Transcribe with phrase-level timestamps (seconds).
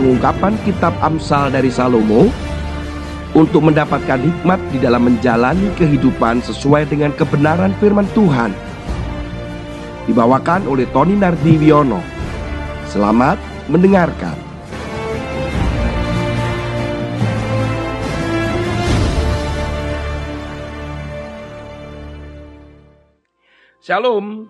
[0.00, 2.32] pengungkapan kitab Amsal dari Salomo
[3.36, 8.56] untuk mendapatkan hikmat di dalam menjalani kehidupan sesuai dengan kebenaran firman Tuhan.
[10.08, 12.00] Dibawakan oleh Tony Nardiwiono.
[12.88, 13.36] Selamat
[13.68, 14.40] mendengarkan.
[23.84, 24.48] Shalom.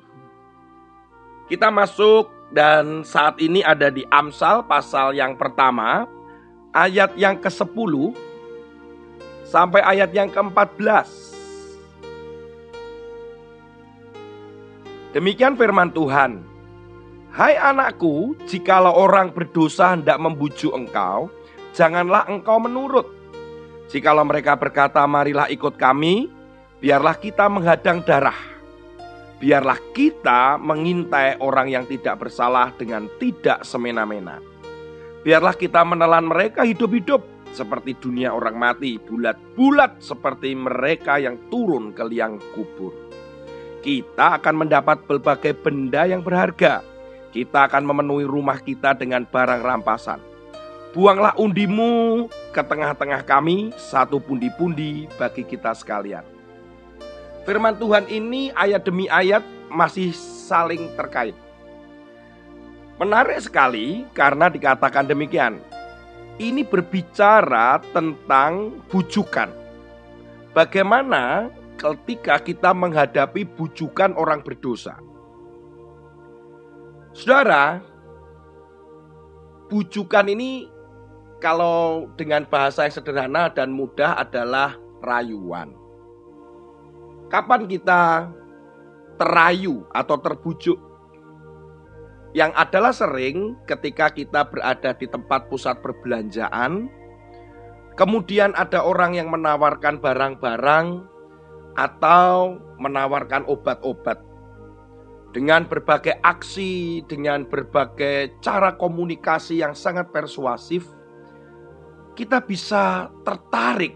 [1.51, 6.03] Kita masuk dan saat ini ada di Amsal pasal yang pertama,
[6.75, 8.11] ayat yang ke-10
[9.47, 11.07] sampai ayat yang ke-14.
[15.15, 16.43] Demikian firman Tuhan.
[17.31, 21.31] Hai anakku, jikalau orang berdosa hendak membujuk engkau,
[21.71, 23.07] janganlah engkau menurut.
[23.87, 26.27] Jikalau mereka berkata, marilah ikut kami,
[26.83, 28.50] biarlah kita menghadang darah
[29.41, 34.39] biarlah kita mengintai orang yang tidak bersalah dengan tidak semena-mena.
[35.25, 42.05] Biarlah kita menelan mereka hidup-hidup seperti dunia orang mati, bulat-bulat seperti mereka yang turun ke
[42.07, 42.95] liang kubur.
[43.81, 46.85] Kita akan mendapat berbagai benda yang berharga.
[47.33, 50.21] Kita akan memenuhi rumah kita dengan barang rampasan.
[50.91, 56.40] Buanglah undimu ke tengah-tengah kami, satu pundi-pundi bagi kita sekalian.
[57.49, 59.41] Firman Tuhan ini ayat demi ayat
[59.73, 61.33] masih saling terkait.
[63.01, 65.57] Menarik sekali karena dikatakan demikian.
[66.37, 69.49] Ini berbicara tentang bujukan.
[70.53, 71.49] Bagaimana
[71.81, 75.01] ketika kita menghadapi bujukan orang berdosa.
[77.17, 77.81] Saudara,
[79.73, 80.69] bujukan ini
[81.41, 85.80] kalau dengan bahasa yang sederhana dan mudah adalah rayuan.
[87.31, 88.27] Kapan kita
[89.15, 90.79] terayu atau terbujuk?
[92.35, 96.91] Yang adalah sering ketika kita berada di tempat pusat perbelanjaan,
[97.95, 101.07] kemudian ada orang yang menawarkan barang-barang
[101.79, 104.19] atau menawarkan obat-obat
[105.31, 110.91] dengan berbagai aksi, dengan berbagai cara komunikasi yang sangat persuasif,
[112.19, 113.95] kita bisa tertarik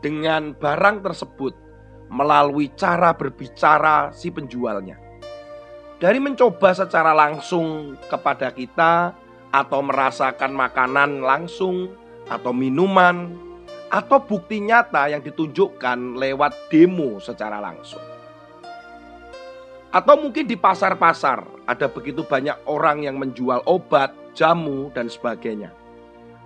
[0.00, 1.52] dengan barang tersebut
[2.10, 4.98] melalui cara berbicara si penjualnya.
[6.02, 9.14] Dari mencoba secara langsung kepada kita,
[9.50, 11.94] atau merasakan makanan langsung,
[12.26, 13.30] atau minuman,
[13.90, 18.02] atau bukti nyata yang ditunjukkan lewat demo secara langsung.
[19.90, 25.74] Atau mungkin di pasar-pasar ada begitu banyak orang yang menjual obat, jamu, dan sebagainya.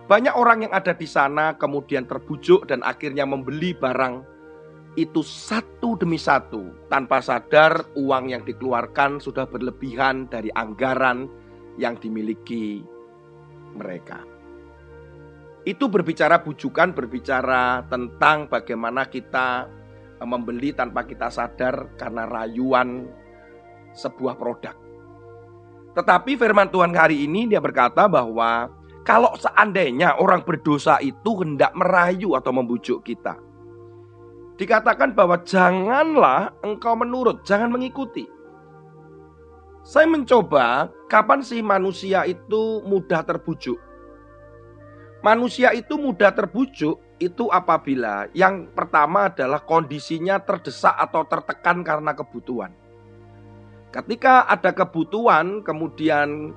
[0.08, 4.33] Banyak orang yang ada di sana kemudian terbujuk dan akhirnya membeli barang
[4.94, 11.26] itu satu demi satu tanpa sadar uang yang dikeluarkan sudah berlebihan dari anggaran
[11.74, 12.86] yang dimiliki
[13.74, 14.22] mereka.
[15.66, 19.66] Itu berbicara bujukan, berbicara tentang bagaimana kita
[20.22, 23.08] eh, membeli tanpa kita sadar karena rayuan
[23.96, 24.76] sebuah produk.
[25.94, 28.66] Tetapi firman Tuhan hari ini dia berkata bahwa
[29.06, 33.38] kalau seandainya orang berdosa itu hendak merayu atau membujuk kita,
[34.54, 38.30] Dikatakan bahwa janganlah engkau menurut, jangan mengikuti.
[39.84, 43.76] Saya mencoba kapan sih manusia itu mudah terbujuk.
[45.20, 52.72] Manusia itu mudah terbujuk itu apabila yang pertama adalah kondisinya terdesak atau tertekan karena kebutuhan.
[53.90, 56.50] Ketika ada kebutuhan, kemudian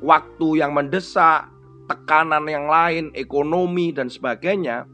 [0.00, 1.50] waktu yang mendesak,
[1.84, 4.88] tekanan yang lain, ekonomi dan sebagainya,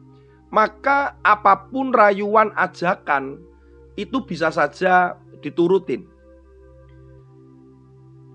[0.54, 3.42] maka apa pun rayuan ajakan
[3.98, 6.06] itu bisa saja diturutin.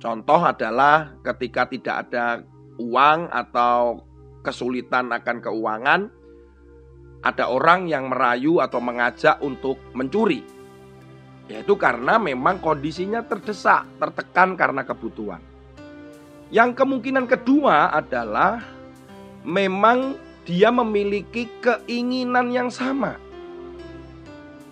[0.03, 2.43] Contoh adalah ketika tidak ada
[2.75, 4.03] uang atau
[4.43, 6.01] kesulitan akan keuangan,
[7.23, 10.43] ada orang yang merayu atau mengajak untuk mencuri.
[11.47, 15.43] Yaitu karena memang kondisinya terdesak, tertekan karena kebutuhan.
[16.51, 18.63] Yang kemungkinan kedua adalah
[19.43, 23.21] memang dia memiliki keinginan yang sama.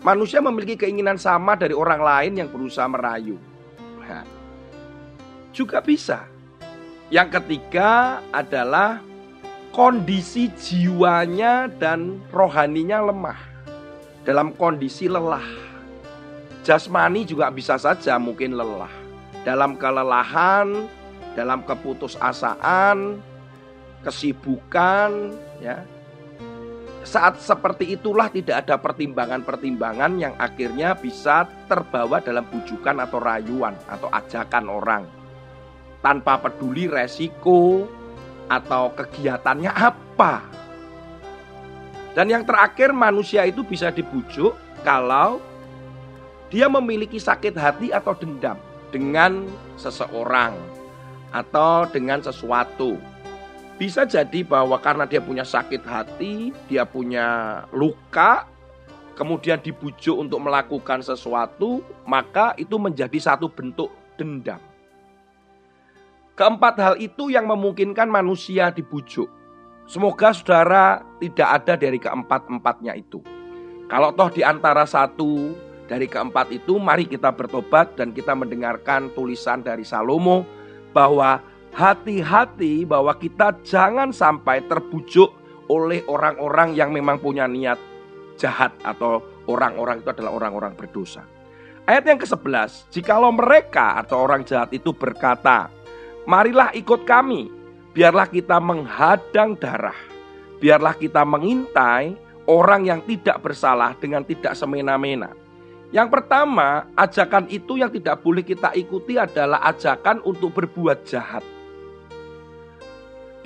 [0.01, 3.37] Manusia memiliki keinginan sama dari orang lain yang berusaha merayu.
[4.01, 4.25] Nah,
[5.53, 6.25] juga bisa.
[7.13, 9.05] Yang ketiga adalah
[9.69, 13.37] kondisi jiwanya dan rohaninya lemah.
[14.25, 15.45] Dalam kondisi lelah.
[16.65, 18.91] Jasmani juga bisa saja mungkin lelah.
[19.45, 20.89] Dalam kelelahan,
[21.37, 23.21] dalam keputusasaan,
[24.01, 25.83] kesibukan, ya.
[27.07, 34.11] Saat seperti itulah tidak ada pertimbangan-pertimbangan yang akhirnya bisa terbawa dalam bujukan atau rayuan atau
[34.11, 35.03] ajakan orang.
[36.03, 37.87] Tanpa peduli resiko,
[38.47, 40.41] atau kegiatannya apa.
[42.15, 45.37] Dan yang terakhir manusia itu bisa dibujuk kalau
[46.49, 48.57] dia memiliki sakit hati atau dendam
[48.89, 49.45] dengan
[49.77, 50.55] seseorang
[51.35, 52.97] atau dengan sesuatu.
[53.77, 58.49] Bisa jadi bahwa karena dia punya sakit hati, dia punya luka,
[59.13, 64.57] kemudian dibujuk untuk melakukan sesuatu, maka itu menjadi satu bentuk dendam.
[66.37, 69.29] Keempat hal itu yang memungkinkan manusia dibujuk.
[69.85, 73.21] Semoga saudara tidak ada dari keempat-empatnya itu.
[73.89, 75.57] Kalau toh di antara satu
[75.89, 80.45] dari keempat itu, mari kita bertobat dan kita mendengarkan tulisan dari Salomo
[80.93, 81.41] bahwa
[81.73, 85.29] hati-hati bahwa kita jangan sampai terbujuk
[85.67, 87.79] oleh orang-orang yang memang punya niat
[88.39, 89.19] jahat atau
[89.49, 91.25] orang-orang itu adalah orang-orang berdosa.
[91.87, 95.71] Ayat yang ke-11, jikalau mereka atau orang jahat itu berkata,
[96.27, 97.47] marilah ikut kami,
[97.95, 99.95] biarlah kita menghadang darah,
[100.59, 105.31] biarlah kita mengintai orang yang tidak bersalah dengan tidak semena-mena.
[105.87, 111.56] Yang pertama, ajakan itu yang tidak boleh kita ikuti adalah ajakan untuk berbuat jahat.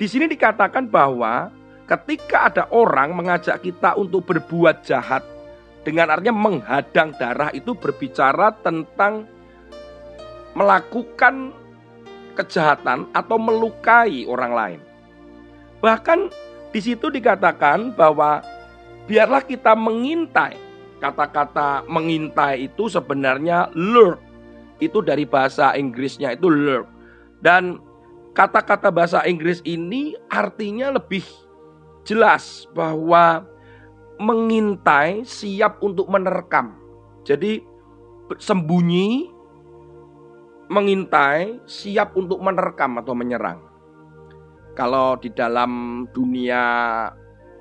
[0.02, 1.54] Di sini dikatakan bahwa
[1.86, 5.22] ketika ada orang mengajak kita untuk berbuat jahat,
[5.86, 9.30] dengan artinya menghadang darah itu berbicara tentang
[10.58, 11.54] melakukan
[12.34, 14.80] kejahatan atau melukai orang lain.
[15.78, 16.34] Bahkan
[16.74, 18.42] di situ dikatakan bahwa
[19.06, 20.58] biarlah kita mengintai.
[20.98, 24.18] Kata-kata mengintai itu sebenarnya lurk.
[24.82, 26.90] Itu dari bahasa Inggrisnya itu lurk.
[27.38, 27.91] Dan
[28.32, 31.24] kata-kata bahasa Inggris ini artinya lebih
[32.02, 33.44] jelas bahwa
[34.18, 36.76] mengintai siap untuk menerkam.
[37.22, 37.62] Jadi
[38.40, 39.28] sembunyi,
[40.72, 43.60] mengintai, siap untuk menerkam atau menyerang.
[44.72, 46.62] Kalau di dalam dunia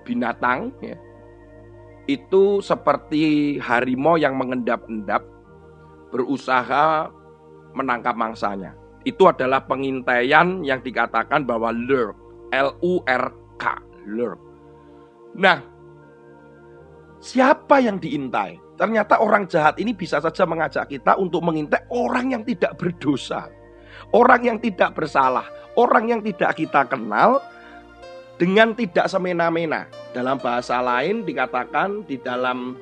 [0.08, 0.96] binatang, ya,
[2.08, 5.22] itu seperti harimau yang mengendap-endap
[6.10, 7.12] berusaha
[7.76, 8.81] menangkap mangsanya.
[9.02, 12.14] Itu adalah pengintaian yang dikatakan bahwa lurk,
[12.54, 14.38] L U R K, lurk.
[15.34, 15.64] Nah,
[17.18, 18.62] siapa yang diintai?
[18.78, 23.50] Ternyata orang jahat ini bisa saja mengajak kita untuk mengintai orang yang tidak berdosa.
[24.12, 25.46] Orang yang tidak bersalah,
[25.78, 27.40] orang yang tidak kita kenal
[28.42, 29.86] dengan tidak semena-mena.
[30.12, 32.76] Dalam bahasa lain dikatakan di dalam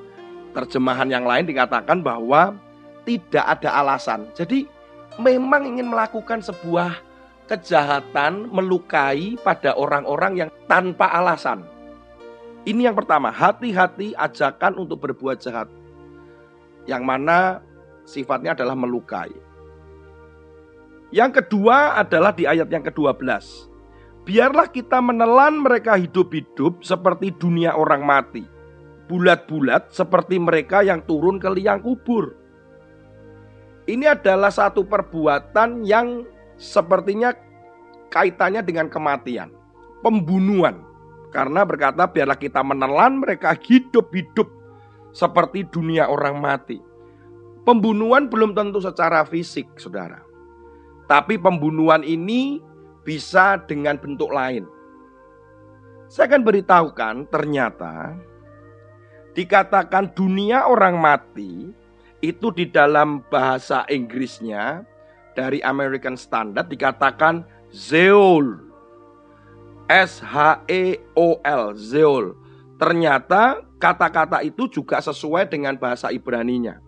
[0.56, 2.56] terjemahan yang lain dikatakan bahwa
[3.04, 4.26] tidak ada alasan.
[4.32, 4.64] Jadi
[5.20, 6.96] memang ingin melakukan sebuah
[7.50, 11.66] kejahatan melukai pada orang-orang yang tanpa alasan.
[12.64, 15.68] Ini yang pertama, hati-hati ajakan untuk berbuat jahat.
[16.88, 17.38] Yang mana
[18.04, 19.32] sifatnya adalah melukai.
[21.10, 23.26] Yang kedua adalah di ayat yang ke-12.
[24.22, 28.46] Biarlah kita menelan mereka hidup-hidup seperti dunia orang mati.
[29.10, 32.39] Bulat-bulat seperti mereka yang turun ke liang kubur.
[33.90, 36.22] Ini adalah satu perbuatan yang
[36.54, 37.34] sepertinya
[38.06, 39.50] kaitannya dengan kematian.
[40.06, 40.86] Pembunuhan.
[41.34, 44.46] Karena berkata biarlah kita menelan mereka hidup-hidup
[45.10, 46.78] seperti dunia orang mati.
[47.66, 50.22] Pembunuhan belum tentu secara fisik, saudara.
[51.10, 52.62] Tapi pembunuhan ini
[53.02, 54.66] bisa dengan bentuk lain.
[56.06, 58.14] Saya akan beritahukan ternyata
[59.34, 61.70] dikatakan dunia orang mati
[62.20, 64.84] itu di dalam bahasa Inggrisnya
[65.32, 68.68] dari American Standard dikatakan Zeol.
[69.90, 72.38] S H E O L, Zeol.
[72.78, 76.78] Ternyata kata-kata itu juga sesuai dengan bahasa Ibraninya.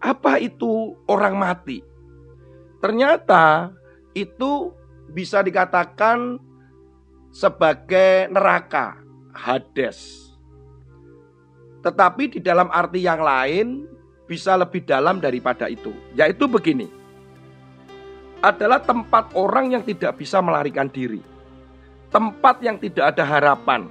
[0.00, 1.84] Apa itu orang mati?
[2.80, 3.72] Ternyata
[4.16, 4.72] itu
[5.12, 6.40] bisa dikatakan
[7.28, 9.00] sebagai neraka,
[9.34, 10.32] Hades.
[11.84, 13.84] Tetapi di dalam arti yang lain
[14.24, 16.88] bisa lebih dalam daripada itu, yaitu begini.
[18.44, 21.20] Adalah tempat orang yang tidak bisa melarikan diri.
[22.12, 23.88] Tempat yang tidak ada harapan.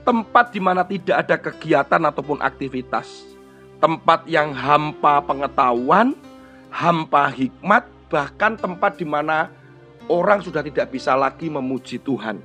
[0.00, 3.28] Tempat di mana tidak ada kegiatan ataupun aktivitas.
[3.80, 6.16] Tempat yang hampa pengetahuan,
[6.72, 9.52] hampa hikmat, bahkan tempat di mana
[10.08, 12.40] orang sudah tidak bisa lagi memuji Tuhan.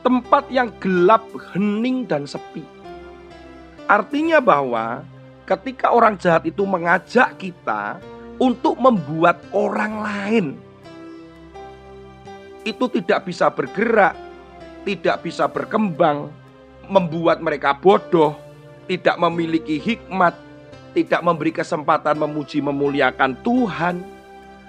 [0.00, 2.64] Tempat yang gelap, hening, dan sepi.
[3.84, 5.04] Artinya bahwa
[5.50, 7.98] ketika orang jahat itu mengajak kita
[8.38, 10.46] untuk membuat orang lain
[12.62, 14.14] itu tidak bisa bergerak,
[14.86, 16.30] tidak bisa berkembang,
[16.86, 18.36] membuat mereka bodoh,
[18.86, 20.36] tidak memiliki hikmat,
[20.94, 24.04] tidak memberi kesempatan memuji memuliakan Tuhan.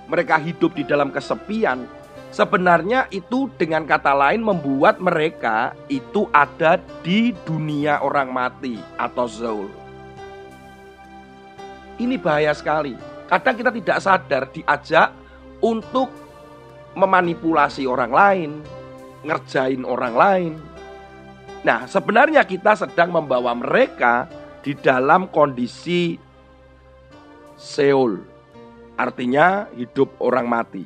[0.07, 1.88] Mereka hidup di dalam kesepian,
[2.31, 9.80] Sebenarnya itu dengan kata lain membuat mereka itu ada di dunia orang mati atau Zaul.
[12.01, 12.98] Ini bahaya sekali.
[13.29, 15.13] Kadang kita tidak sadar diajak
[15.62, 16.10] untuk
[16.98, 18.51] memanipulasi orang lain,
[19.22, 20.53] ngerjain orang lain.
[21.62, 24.25] Nah, sebenarnya kita sedang membawa mereka
[24.65, 26.17] di dalam kondisi
[27.53, 28.17] Seoul.
[28.98, 30.84] Artinya hidup orang mati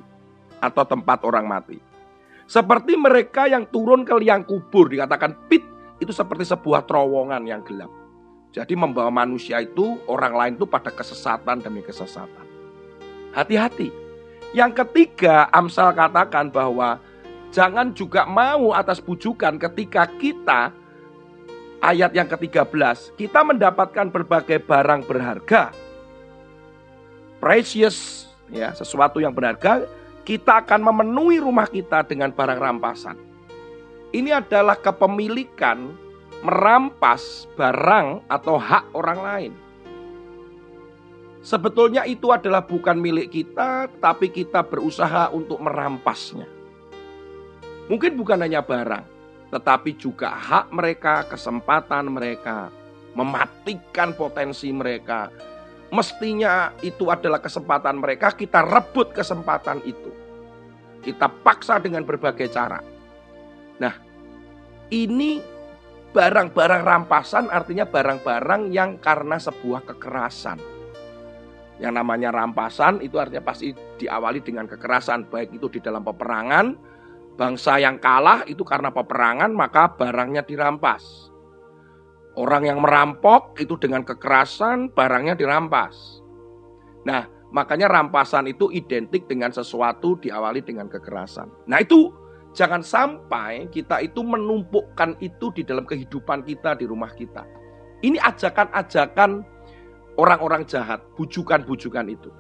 [0.60, 1.80] atau tempat orang mati.
[2.46, 5.64] Seperti mereka yang turun ke liang kubur dikatakan pit
[5.98, 8.05] itu seperti sebuah terowongan yang gelap.
[8.56, 12.48] Jadi membawa manusia itu orang lain itu pada kesesatan demi kesesatan.
[13.36, 13.92] Hati-hati.
[14.56, 17.04] Yang ketiga, Amsal katakan bahwa
[17.52, 20.72] jangan juga mau atas bujukan ketika kita
[21.84, 25.76] ayat yang ke-13, kita mendapatkan berbagai barang berharga.
[27.44, 29.84] Precious ya, sesuatu yang berharga
[30.24, 33.20] kita akan memenuhi rumah kita dengan barang rampasan.
[34.16, 36.05] Ini adalah kepemilikan
[36.46, 39.54] merampas barang atau hak orang lain.
[41.46, 46.50] Sebetulnya itu adalah bukan milik kita, tapi kita berusaha untuk merampasnya.
[47.86, 49.06] Mungkin bukan hanya barang,
[49.54, 52.74] tetapi juga hak mereka, kesempatan mereka,
[53.14, 55.30] mematikan potensi mereka,
[55.94, 60.10] mestinya itu adalah kesempatan mereka, kita rebut kesempatan itu.
[61.06, 62.82] Kita paksa dengan berbagai cara.
[63.78, 63.94] Nah,
[64.90, 65.38] ini
[66.16, 70.56] barang-barang rampasan artinya barang-barang yang karena sebuah kekerasan.
[71.76, 76.72] Yang namanya rampasan itu artinya pasti diawali dengan kekerasan, baik itu di dalam peperangan,
[77.36, 81.28] bangsa yang kalah itu karena peperangan maka barangnya dirampas.
[82.40, 86.24] Orang yang merampok itu dengan kekerasan barangnya dirampas.
[87.04, 91.68] Nah, makanya rampasan itu identik dengan sesuatu diawali dengan kekerasan.
[91.68, 92.12] Nah, itu
[92.56, 97.44] jangan sampai kita itu menumpukkan itu di dalam kehidupan kita di rumah kita.
[98.02, 99.44] Ini ajakan-ajakan
[100.16, 102.32] orang-orang jahat, bujukan-bujukan itu.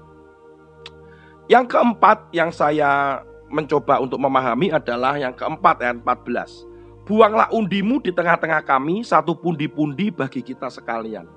[1.51, 8.09] Yang keempat yang saya mencoba untuk memahami adalah yang keempat ayat 14 Buanglah undimu di
[8.09, 11.29] tengah-tengah kami, satu pundi-pundi bagi kita sekalian.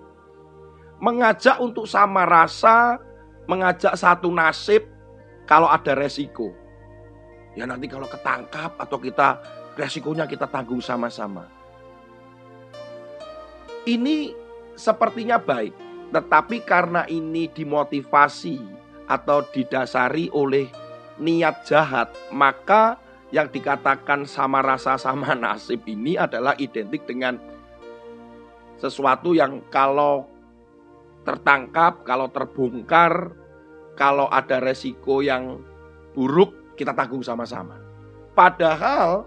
[0.97, 2.97] Mengajak untuk sama rasa,
[3.45, 4.89] mengajak satu nasib
[5.45, 6.57] kalau ada resiko.
[7.57, 9.41] Ya nanti kalau ketangkap atau kita
[9.79, 11.47] resikonya kita tanggung sama-sama.
[13.89, 14.37] Ini
[14.77, 15.73] sepertinya baik,
[16.13, 18.61] tetapi karena ini dimotivasi
[19.09, 20.69] atau didasari oleh
[21.19, 23.01] niat jahat, maka
[23.33, 27.41] yang dikatakan sama rasa sama nasib ini adalah identik dengan
[28.79, 30.31] sesuatu yang kalau
[31.27, 33.35] tertangkap, kalau terbongkar,
[33.99, 35.61] kalau ada resiko yang
[36.15, 37.83] buruk, kita tanggung sama-sama.
[38.39, 39.27] Padahal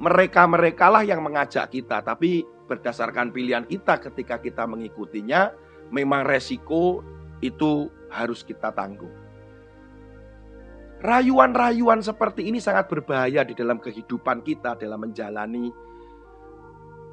[0.00, 5.52] mereka-mereka lah yang mengajak kita, tapi berdasarkan pilihan kita ketika kita mengikutinya,
[5.92, 7.04] memang resiko
[7.44, 9.12] itu harus kita tanggung.
[10.96, 15.68] Rayuan-rayuan seperti ini sangat berbahaya di dalam kehidupan kita dalam menjalani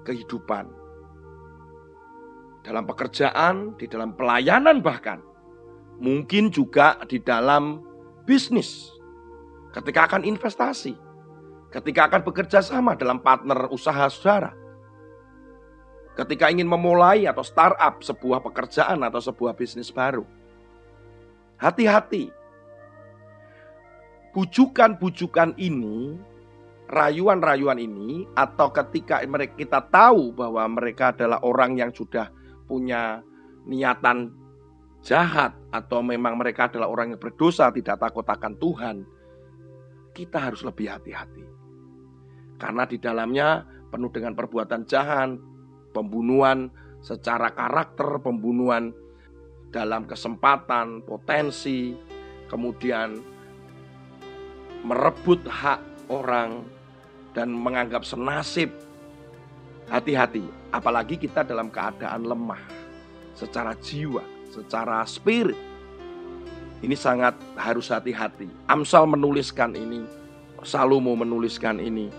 [0.07, 0.71] kehidupan.
[2.63, 5.19] Dalam pekerjaan, di dalam pelayanan bahkan.
[5.99, 7.83] Mungkin juga di dalam
[8.23, 8.92] bisnis.
[9.73, 10.93] Ketika akan investasi.
[11.73, 14.53] Ketika akan bekerja sama dalam partner usaha saudara.
[16.13, 20.21] Ketika ingin memulai atau startup sebuah pekerjaan atau sebuah bisnis baru.
[21.57, 22.43] Hati-hati
[24.33, 26.17] bujukan-bujukan ini,
[26.89, 32.33] rayuan-rayuan ini, atau ketika mereka kita tahu bahwa mereka adalah orang yang sudah
[32.65, 33.21] punya
[33.69, 34.33] niatan
[35.05, 38.95] jahat atau memang mereka adalah orang yang berdosa tidak takut akan Tuhan,
[40.13, 41.43] kita harus lebih hati-hati.
[42.61, 45.35] Karena di dalamnya penuh dengan perbuatan jahat,
[45.91, 46.69] pembunuhan
[47.03, 48.93] secara karakter, pembunuhan
[49.73, 51.97] dalam kesempatan, potensi,
[52.47, 53.19] kemudian
[54.85, 55.81] merebut hak
[56.13, 56.63] orang
[57.33, 58.69] dan menganggap senasib.
[59.83, 62.61] Hati-hati, apalagi kita dalam keadaan lemah
[63.35, 65.72] secara jiwa, secara spirit.
[66.83, 68.51] Ini sangat harus hati-hati.
[68.67, 70.03] Amsal menuliskan ini,
[70.67, 72.11] Salomo menuliskan ini.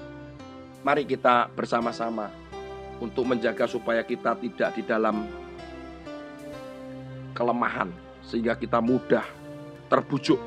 [0.80, 2.32] Mari kita bersama-sama
[2.96, 5.28] untuk menjaga supaya kita tidak di dalam
[7.36, 7.92] kelemahan
[8.24, 9.24] sehingga kita mudah
[9.92, 10.40] terbujuk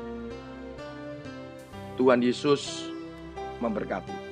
[1.94, 2.90] Tuhan Yesus
[3.62, 4.27] memberkati.